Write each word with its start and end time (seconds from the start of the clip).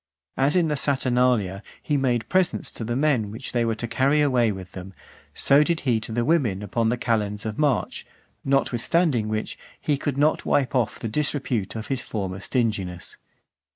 As 0.35 0.55
in 0.55 0.67
the 0.67 0.75
Saturnalia 0.75 1.61
he 1.79 1.95
made 1.95 2.27
presents 2.27 2.71
to 2.71 2.83
the 2.83 2.95
men 2.95 3.29
which 3.29 3.51
they 3.51 3.63
were 3.63 3.75
to 3.75 3.87
carry 3.87 4.19
away 4.19 4.51
with 4.51 4.71
them, 4.71 4.95
so 5.31 5.63
did 5.63 5.81
he 5.81 5.99
to 5.99 6.11
the 6.11 6.25
women 6.25 6.63
upon 6.63 6.89
the 6.89 6.97
calends 6.97 7.45
of 7.45 7.59
March; 7.59 8.03
notwithstanding 8.43 9.27
which, 9.27 9.59
he 9.79 9.99
could 9.99 10.17
not 10.17 10.43
wipe 10.43 10.73
off 10.73 10.97
the 10.97 11.07
disrepute 11.07 11.75
of 11.75 11.89
his 11.89 12.01
former 12.01 12.39
stinginess. 12.39 13.17